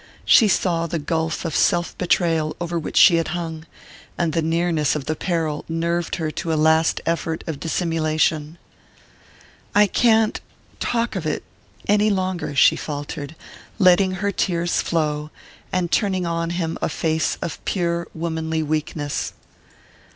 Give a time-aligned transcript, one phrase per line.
[0.25, 3.67] She saw the gulf of self betrayal over which she had hung,
[4.17, 8.57] and the nearness of the peril nerved her to a last effort of dissimulation.
[9.75, 13.35] "I can't...talk of it...any longer," she faltered,
[13.77, 15.29] letting her tears flow,
[15.71, 19.33] and turning on him a face of pure womanly weakness.